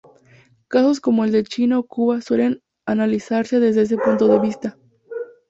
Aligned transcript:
Casos 0.67 0.99
como 0.99 1.25
el 1.25 1.31
de 1.31 1.43
China 1.43 1.77
o 1.77 1.83
Cuba 1.85 2.21
suelen 2.21 2.63
analizarse 2.87 3.59
desde 3.59 3.83
ese 3.83 3.97
punto 3.99 4.27
de 4.27 4.39
vista. 4.39 4.75